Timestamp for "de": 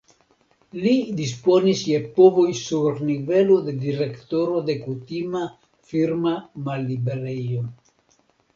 3.69-3.75, 4.73-4.79